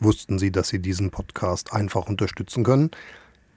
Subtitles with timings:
[0.00, 2.90] Wussten Sie, dass Sie diesen Podcast einfach unterstützen können?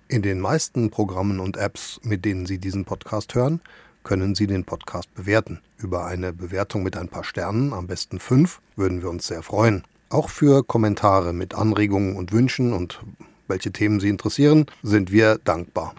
[0.08, 3.62] In den meisten Programmen und Apps, mit denen Sie diesen Podcast hören,
[4.04, 5.60] können Sie den Podcast bewerten.
[5.78, 9.84] Über eine Bewertung mit ein paar Sternen, am besten fünf, würden wir uns sehr freuen.
[10.10, 13.02] Auch für Kommentare mit Anregungen und Wünschen und
[13.48, 15.94] welche Themen Sie interessieren, sind wir dankbar.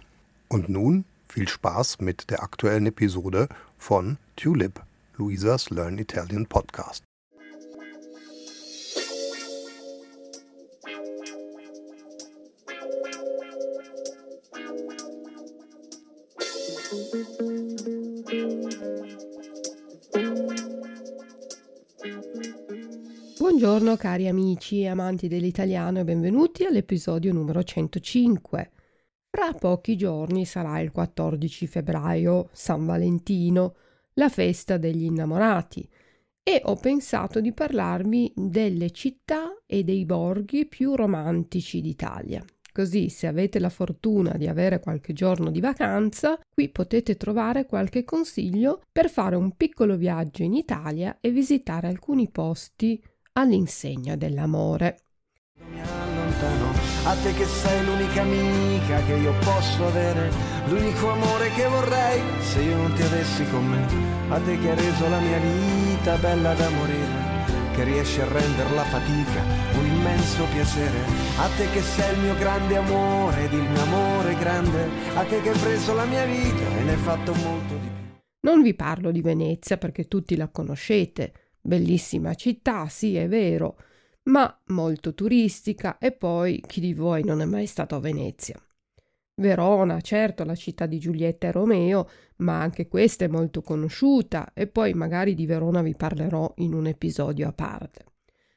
[0.49, 3.49] Und nun viel Spaß mit der aktuellen Episode
[3.79, 4.83] von Tulip,
[5.17, 7.05] Luisas Learn Italian Podcast.
[23.39, 28.71] Buongiorno cari amici e amanti dell'italiano e benvenuti all'episodio numero 105.
[29.29, 33.77] Fra pochi giorni sarà il 14 febbraio, San Valentino,
[34.15, 35.87] la festa degli innamorati,
[36.43, 42.43] e ho pensato di parlarvi delle città e dei borghi più romantici d'Italia.
[42.73, 48.03] Così, se avete la fortuna di avere qualche giorno di vacanza, qui potete trovare qualche
[48.03, 55.01] consiglio per fare un piccolo viaggio in Italia e visitare alcuni posti all'insegna dell'amore.
[55.69, 56.71] Mi allontano.
[57.05, 60.31] A te che sei l'unica amica che io posso avere,
[60.69, 63.87] l'unico amore che vorrei se io non ti avessi con me,
[64.31, 67.12] a te che hai reso la mia vita bella da morire
[67.73, 69.43] che riesci a rendere la fatica
[69.79, 70.99] un immenso piacere.
[71.39, 75.41] A te che sei il mio grande amore ed il mio amore grande, a te
[75.41, 78.21] che hai preso la mia vita e ne hai fatto molto di più.
[78.41, 81.33] Non vi parlo di Venezia perché tutti la conoscete,
[81.65, 83.77] Bellissima città, sì, è vero,
[84.25, 88.61] ma molto turistica e poi chi di voi non è mai stato a Venezia?
[89.43, 94.67] Verona, certo, la città di Giulietta e Romeo, ma anche questa è molto conosciuta e
[94.67, 98.07] poi magari di Verona vi parlerò in un episodio a parte.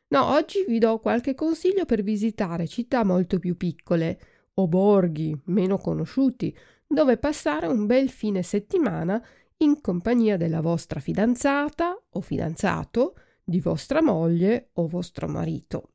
[0.07, 4.19] No, oggi vi do qualche consiglio per visitare città molto più piccole
[4.53, 6.55] o borghi meno conosciuti,
[6.87, 9.21] dove passare un bel fine settimana
[9.57, 15.89] in compagnia della vostra fidanzata o fidanzato, di vostra moglie o vostro marito.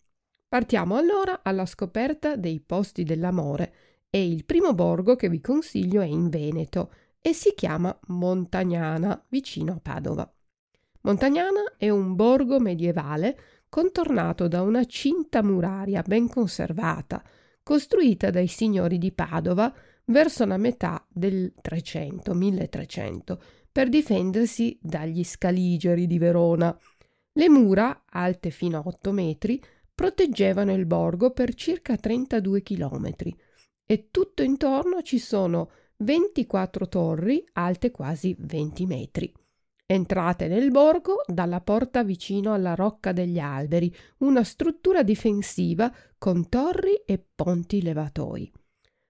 [0.49, 3.73] Partiamo allora alla scoperta dei posti dell'amore
[4.11, 9.75] e il primo borgo che vi consiglio è in Veneto e si chiama Montagnana, vicino
[9.75, 10.31] a Padova.
[11.03, 13.39] Montagnana è un borgo medievale
[13.69, 17.23] contornato da una cinta muraria ben conservata,
[17.63, 19.73] costruita dai signori di Padova
[20.07, 26.77] verso la metà del 300, 1300, per difendersi dagli scaligeri di Verona.
[27.33, 29.63] Le mura, alte fino a 8 metri,
[29.95, 33.37] proteggevano il borgo per circa 32 chilometri
[33.91, 39.33] e tutto intorno ci sono 24 torri alte quasi 20 metri.
[39.85, 47.03] Entrate nel borgo dalla porta vicino alla Rocca degli Alberi, una struttura difensiva con torri
[47.05, 48.53] e ponti levatoi.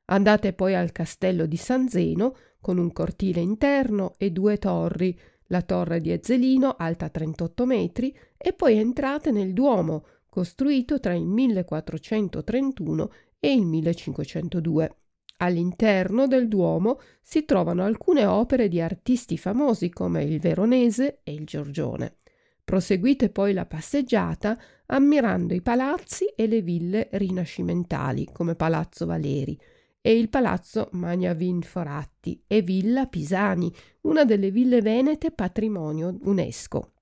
[0.07, 5.15] Andate poi al castello di San Zeno con un cortile interno e due torri,
[5.49, 11.27] la torre di Ezzelino alta 38 metri e poi entrate nel Duomo, costruito tra il
[11.27, 13.11] 1431
[13.41, 14.95] e il 1502.
[15.39, 21.47] All'interno del Duomo si trovano alcune opere di artisti famosi come il Veronese e il
[21.47, 22.19] Giorgione.
[22.63, 24.57] Proseguite poi la passeggiata
[24.87, 29.59] ammirando i palazzi e le ville rinascimentali come Palazzo Valeri,
[30.03, 33.73] e il palazzo Magnavin Foratti e Villa Pisani,
[34.03, 36.93] una delle ville venete patrimonio UNESCO.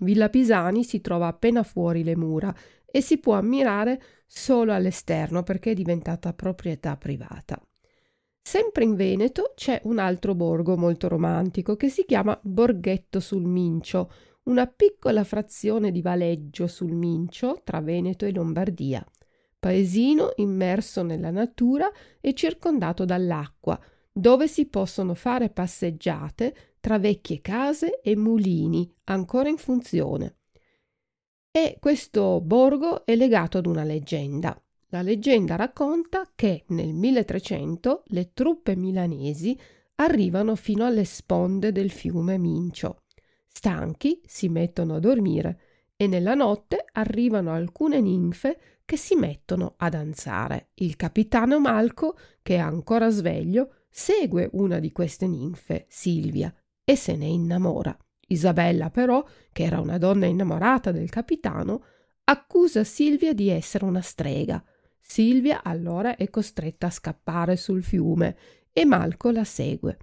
[0.00, 2.54] Villa Pisani si trova appena fuori le mura
[2.86, 4.02] e si può ammirare
[4.34, 7.60] solo all'esterno perché è diventata proprietà privata.
[8.40, 14.10] Sempre in Veneto c'è un altro borgo molto romantico che si chiama Borghetto sul Mincio,
[14.44, 19.06] una piccola frazione di Valeggio sul Mincio tra Veneto e Lombardia
[19.62, 21.88] paesino immerso nella natura
[22.20, 29.58] e circondato dall'acqua, dove si possono fare passeggiate tra vecchie case e mulini ancora in
[29.58, 30.38] funzione.
[31.54, 34.58] E questo borgo è legato ad una leggenda.
[34.88, 39.58] La leggenda racconta che nel 1300 le truppe milanesi
[39.96, 43.02] arrivano fino alle sponde del fiume Mincio.
[43.46, 45.60] Stanchi si mettono a dormire
[45.94, 50.70] e nella notte arrivano alcune ninfe che si mettono a danzare.
[50.76, 56.50] Il capitano Malco, che è ancora sveglio, segue una di queste ninfe, Silvia,
[56.82, 57.94] e se ne innamora.
[58.32, 61.84] Isabella, però, che era una donna innamorata del capitano,
[62.24, 64.62] accusa Silvia di essere una strega.
[65.00, 68.36] Silvia allora è costretta a scappare sul fiume
[68.72, 69.98] e Malco la segue.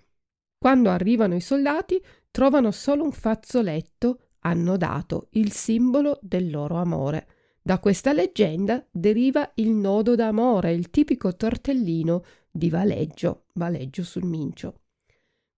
[0.57, 7.27] Quando arrivano i soldati, trovano solo un fazzoletto annodato, il simbolo del loro amore.
[7.61, 14.78] Da questa leggenda deriva il nodo d'amore, il tipico tortellino di Valeggio, Valeggio sul Mincio.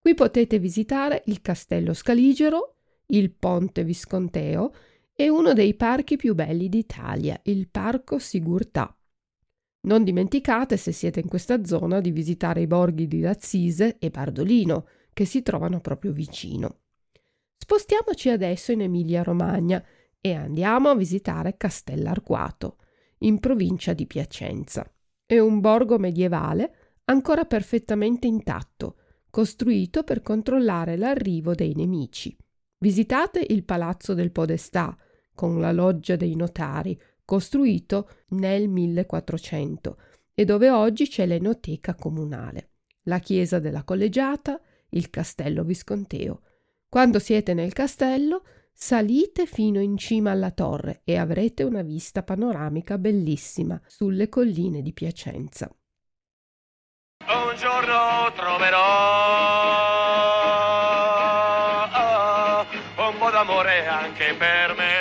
[0.02, 2.74] Qui potete visitare il Castello Scaligero,
[3.06, 4.74] il Ponte Visconteo
[5.14, 8.92] e uno dei parchi più belli d'Italia, il Parco Sigurtà.
[9.82, 14.88] Non dimenticate, se siete in questa zona, di visitare i borghi di Razzise e Bardolino,
[15.12, 16.80] che si trovano proprio vicino.
[17.56, 19.84] Spostiamoci adesso in Emilia-Romagna
[20.20, 22.78] e andiamo a visitare Castell'Arquato,
[23.18, 24.84] in provincia di Piacenza.
[25.24, 26.74] È un borgo medievale
[27.04, 28.96] ancora perfettamente intatto,
[29.32, 32.36] costruito per controllare l'arrivo dei nemici.
[32.80, 34.94] Visitate il Palazzo del Podestà,
[35.34, 39.96] con la loggia dei notari, costruito nel 1400
[40.34, 42.72] e dove oggi c'è l'enoteca comunale,
[43.04, 46.42] la chiesa della collegiata, il castello visconteo.
[46.86, 48.42] Quando siete nel castello,
[48.74, 54.92] salite fino in cima alla torre e avrete una vista panoramica bellissima sulle colline di
[54.92, 55.74] Piacenza.
[57.32, 58.78] Un giorno troverò
[62.96, 64.96] oh, un po' d'amore anche per me.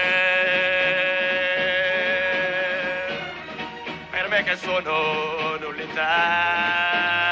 [4.12, 7.31] Per me che sono nullità.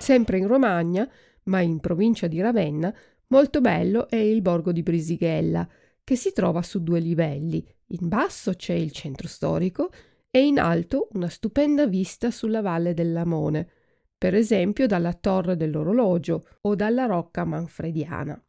[0.00, 1.06] Sempre in Romagna,
[1.44, 2.92] ma in provincia di Ravenna,
[3.28, 5.68] molto bello è il borgo di Brisighella,
[6.02, 7.62] che si trova su due livelli.
[7.88, 9.90] In basso c'è il centro storico
[10.30, 13.68] e in alto una stupenda vista sulla valle del Lamone,
[14.16, 18.42] per esempio dalla torre dell'orologio o dalla rocca manfrediana.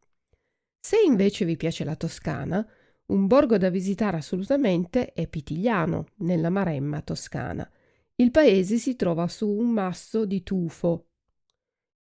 [0.80, 2.66] Se invece vi piace la Toscana,
[3.08, 7.70] un borgo da visitare assolutamente è Pitigliano, nella Maremma toscana.
[8.16, 11.08] Il paese si trova su un masso di tufo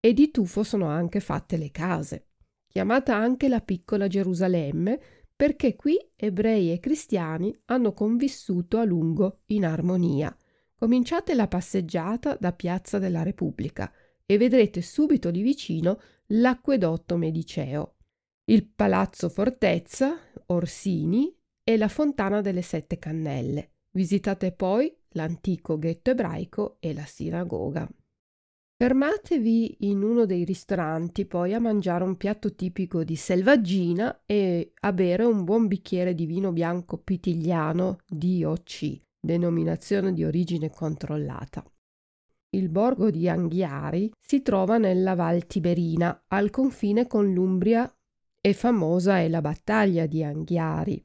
[0.00, 2.28] e di tufo sono anche fatte le case,
[2.66, 4.98] chiamata anche la piccola Gerusalemme
[5.36, 10.34] perché qui ebrei e cristiani hanno convissuto a lungo in armonia.
[10.74, 13.92] Cominciate la passeggiata da Piazza della Repubblica
[14.26, 17.96] e vedrete subito di vicino l'acquedotto mediceo,
[18.44, 23.72] il Palazzo Fortezza, Orsini e la Fontana delle Sette Cannelle.
[23.92, 27.88] Visitate poi l'antico ghetto ebraico e la sinagoga.
[28.82, 34.92] Fermatevi in uno dei ristoranti poi a mangiare un piatto tipico di selvaggina e a
[34.94, 41.62] bere un buon bicchiere di vino bianco pitigliano DOC, denominazione di origine controllata.
[42.56, 47.94] Il borgo di Anghiari si trova nella Val Tiberina, al confine con l'Umbria
[48.40, 51.02] e famosa è la battaglia di Anghiari,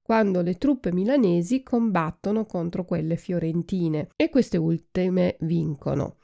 [0.00, 6.17] quando le truppe milanesi combattono contro quelle fiorentine e queste ultime vincono.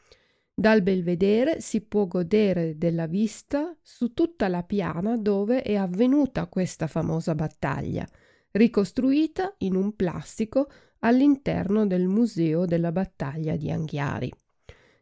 [0.56, 6.86] Dal belvedere si può godere della vista su tutta la piana dove è avvenuta questa
[6.86, 8.06] famosa battaglia,
[8.52, 10.70] ricostruita in un plastico
[11.00, 14.32] all'interno del Museo della battaglia di Anghiari.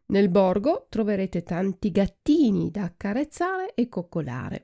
[0.07, 4.63] Nel borgo troverete tanti gattini da accarezzare e coccolare.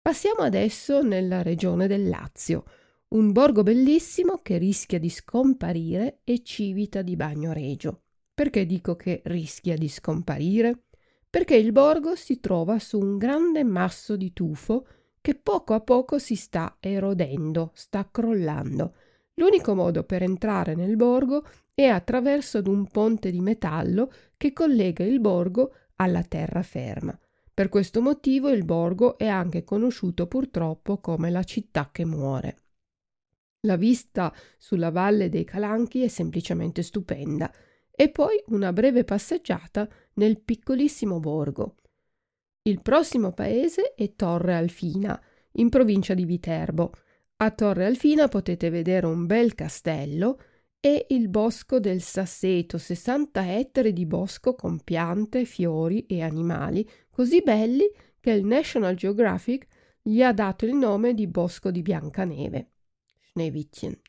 [0.00, 2.64] Passiamo adesso nella regione del Lazio.
[3.08, 8.04] Un borgo bellissimo che rischia di scomparire è Civita di Bagnoregio.
[8.40, 10.84] Perché dico che rischia di scomparire?
[11.28, 14.86] Perché il borgo si trova su un grande masso di tufo
[15.20, 18.94] che poco a poco si sta erodendo, sta crollando.
[19.34, 21.44] L'unico modo per entrare nel borgo
[21.74, 27.14] è attraverso ad un ponte di metallo che collega il borgo alla terraferma.
[27.52, 32.56] Per questo motivo il borgo è anche conosciuto purtroppo come la città che muore.
[33.66, 37.52] La vista sulla valle dei Calanchi è semplicemente stupenda
[38.00, 41.74] e poi una breve passeggiata nel piccolissimo borgo.
[42.62, 45.22] Il prossimo paese è Torre Alfina,
[45.56, 46.94] in provincia di Viterbo.
[47.36, 50.40] A Torre Alfina potete vedere un bel castello
[50.80, 57.42] e il bosco del Sasseto, 60 ettari di bosco con piante, fiori e animali, così
[57.42, 57.84] belli
[58.18, 59.66] che il National Geographic
[60.00, 62.70] gli ha dato il nome di Bosco di Biancaneve.
[63.32, 64.00] Schneewittchen.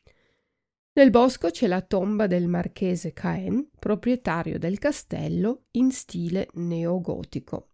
[0.94, 7.68] Nel bosco c'è la tomba del marchese Caen, proprietario del castello in stile neogotico.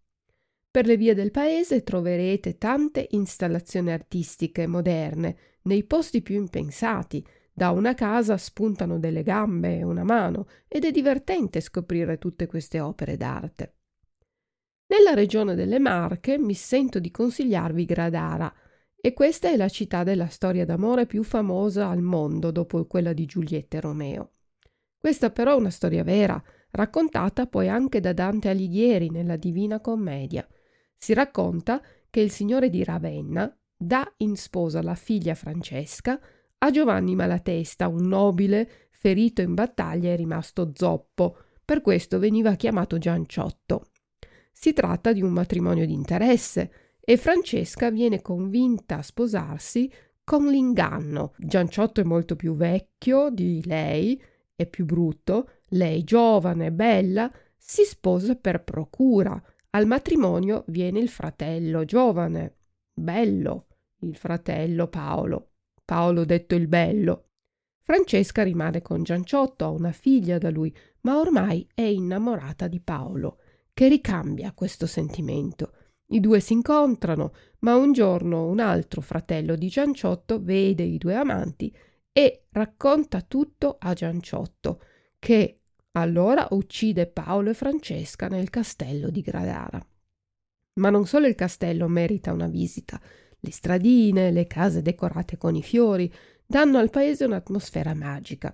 [0.70, 7.26] Per le vie del paese troverete tante installazioni artistiche moderne, nei posti più impensati.
[7.52, 12.78] Da una casa spuntano delle gambe e una mano ed è divertente scoprire tutte queste
[12.78, 13.74] opere d'arte.
[14.86, 18.54] Nella regione delle Marche mi sento di consigliarvi Gradara,
[19.00, 23.26] e questa è la città della storia d'amore più famosa al mondo dopo quella di
[23.26, 24.32] Giulietta e Romeo.
[24.98, 30.46] Questa però è una storia vera, raccontata poi anche da Dante Alighieri nella Divina Commedia.
[30.96, 36.20] Si racconta che il signore di Ravenna dà in sposa la figlia Francesca
[36.58, 42.98] a Giovanni Malatesta, un nobile ferito in battaglia e rimasto zoppo, per questo veniva chiamato
[42.98, 43.90] Gianciotto.
[44.50, 49.90] Si tratta di un matrimonio di interesse e Francesca viene convinta a sposarsi
[50.22, 51.32] con l'inganno.
[51.38, 54.22] Gianciotto è molto più vecchio di lei,
[54.54, 59.42] è più brutto, lei giovane, bella, si sposa per procura.
[59.70, 62.56] Al matrimonio viene il fratello giovane,
[62.92, 63.68] bello,
[64.00, 65.52] il fratello Paolo,
[65.86, 67.28] Paolo detto il bello.
[67.80, 73.38] Francesca rimane con Gianciotto, ha una figlia da lui, ma ormai è innamorata di Paolo,
[73.72, 75.72] che ricambia questo sentimento.
[76.10, 81.14] I due si incontrano, ma un giorno un altro fratello di Gianciotto vede i due
[81.14, 81.74] amanti
[82.12, 84.82] e racconta tutto a Gianciotto,
[85.18, 85.60] che
[85.92, 89.84] allora uccide Paolo e Francesca nel castello di Gradara.
[90.80, 93.00] Ma non solo il castello merita una visita,
[93.40, 96.12] le stradine, le case decorate con i fiori
[96.46, 98.52] danno al paese un'atmosfera magica.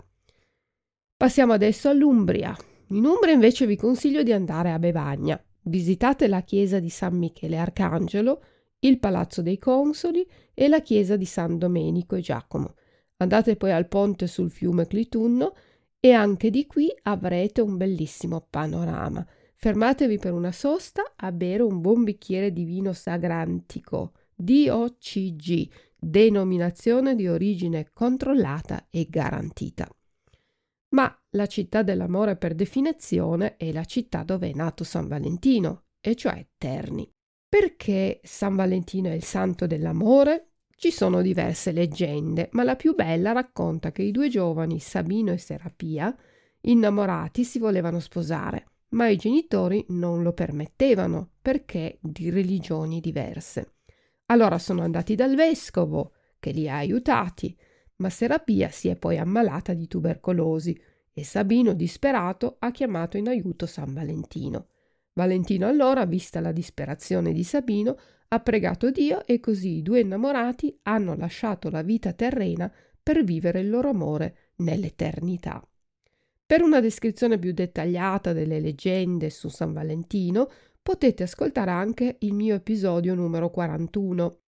[1.16, 2.56] Passiamo adesso all'Umbria.
[2.88, 5.42] In Umbria invece vi consiglio di andare a Bevagna.
[5.66, 8.42] Visitate la chiesa di San Michele Arcangelo,
[8.80, 12.75] il Palazzo dei Consoli e la chiesa di San Domenico e Giacomo.
[13.16, 15.54] Andate poi al ponte sul fiume Clitunno
[15.99, 19.26] e anche di qui avrete un bellissimo panorama.
[19.54, 27.26] Fermatevi per una sosta a bere un buon bicchiere di vino sagrantico, DOCG, denominazione di
[27.26, 29.88] origine controllata e garantita.
[30.90, 36.14] Ma la città dell'amore per definizione è la città dove è nato San Valentino, e
[36.14, 37.09] cioè Terni.
[37.49, 40.50] Perché San Valentino è il santo dell'amore?
[40.76, 45.38] Ci sono diverse leggende, ma la più bella racconta che i due giovani, Sabino e
[45.38, 46.14] Serapia,
[46.62, 53.76] innamorati, si volevano sposare, ma i genitori non lo permettevano perché di religioni diverse.
[54.26, 57.57] Allora sono andati dal vescovo, che li ha aiutati,
[57.97, 60.79] ma Serapia si è poi ammalata di tubercolosi
[61.14, 64.66] e Sabino, disperato, ha chiamato in aiuto San Valentino.
[65.12, 67.97] Valentino allora, vista la disperazione di Sabino,
[68.28, 73.61] ha pregato Dio e così i due innamorati hanno lasciato la vita terrena per vivere
[73.61, 75.64] il loro amore nell'eternità.
[76.44, 80.50] Per una descrizione più dettagliata delle leggende su San Valentino
[80.83, 84.40] potete ascoltare anche il mio episodio numero 41.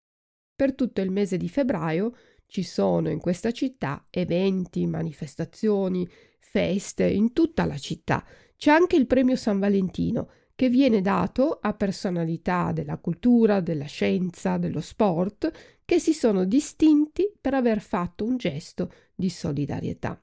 [0.57, 2.15] Per tutto il mese di febbraio
[2.47, 8.25] ci sono in questa città eventi, manifestazioni, feste in tutta la città.
[8.57, 14.57] C'è anche il premio San Valentino che viene dato a personalità della cultura, della scienza,
[14.57, 20.19] dello sport che si sono distinti per aver fatto un gesto di solidarietà.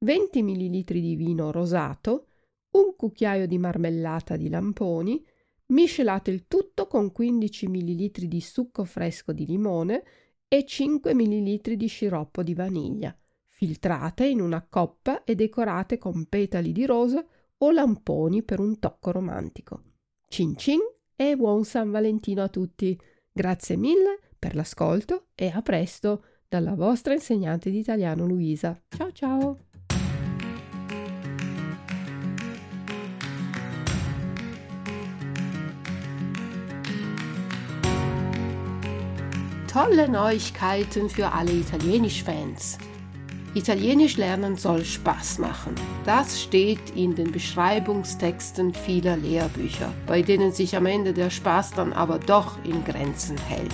[0.00, 2.26] 20 ml di vino rosato,
[2.72, 5.24] un cucchiaio di marmellata di lamponi,
[5.66, 10.02] miscelate il tutto con 15 ml di succo fresco di limone
[10.48, 13.16] e 5 ml di sciroppo di vaniglia
[13.56, 17.24] filtrate in una coppa e decorate con petali di rosa
[17.58, 19.82] o lamponi per un tocco romantico.
[20.28, 20.80] Cin cin
[21.16, 22.98] e buon San Valentino a tutti!
[23.32, 28.78] Grazie mille per l'ascolto e a presto dalla vostra insegnante di italiano Luisa.
[28.88, 29.58] Ciao ciao!
[39.72, 42.95] Tolle Neuigkeiten für alle Italienisch-Fans.
[43.56, 45.74] Italienisch lernen soll Spaß machen.
[46.04, 51.94] Das steht in den Beschreibungstexten vieler Lehrbücher, bei denen sich am Ende der Spaß dann
[51.94, 53.72] aber doch in Grenzen hält.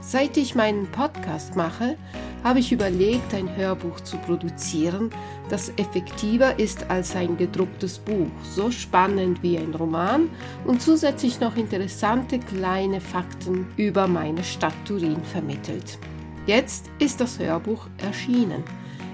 [0.00, 1.96] Seit ich meinen Podcast mache,
[2.44, 5.10] habe ich überlegt, ein Hörbuch zu produzieren,
[5.48, 10.30] das effektiver ist als ein gedrucktes Buch, so spannend wie ein Roman
[10.64, 15.98] und zusätzlich noch interessante kleine Fakten über meine Stadt Turin vermittelt.
[16.46, 18.62] Jetzt ist das Hörbuch erschienen.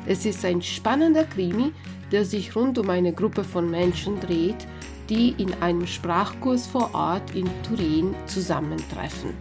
[0.08, 1.70] Es ist ein spannender Krimi,
[2.10, 4.66] der sich rund um eine Gruppe von Menschen dreht,
[5.10, 9.34] die in einem Sprachkurs vor Ort in Turin zusammentreffen.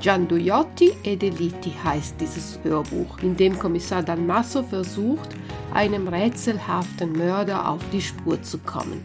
[0.00, 5.36] Gianduiotti e Deliti heißt dieses Hörbuch, in dem Kommissar Dalmasso versucht,
[5.72, 9.04] einem rätselhaften Mörder auf die Spur zu kommen.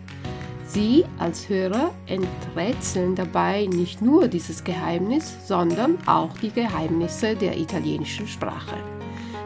[0.65, 8.27] Sie als Hörer enträtseln dabei nicht nur dieses Geheimnis, sondern auch die Geheimnisse der italienischen
[8.27, 8.77] Sprache.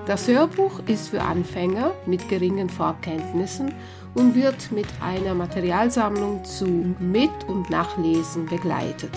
[0.07, 3.73] Das Hörbuch ist für Anfänger mit geringen Vorkenntnissen
[4.15, 9.11] und wird mit einer Materialsammlung zu Mit- und Nachlesen begleitet.